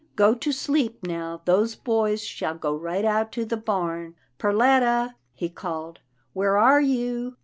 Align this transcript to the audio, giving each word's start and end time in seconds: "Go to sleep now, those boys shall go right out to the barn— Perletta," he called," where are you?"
"Go 0.15 0.33
to 0.33 0.51
sleep 0.51 1.05
now, 1.05 1.43
those 1.45 1.75
boys 1.75 2.23
shall 2.23 2.55
go 2.55 2.75
right 2.75 3.05
out 3.05 3.31
to 3.33 3.45
the 3.45 3.55
barn— 3.55 4.15
Perletta," 4.39 5.13
he 5.31 5.47
called," 5.47 5.99
where 6.33 6.57
are 6.57 6.81
you?" 6.81 7.37